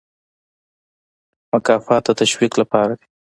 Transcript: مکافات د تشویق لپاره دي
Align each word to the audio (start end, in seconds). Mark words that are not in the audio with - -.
مکافات 1.51 2.03
د 2.07 2.09
تشویق 2.21 2.53
لپاره 2.61 2.93
دي 2.99 3.05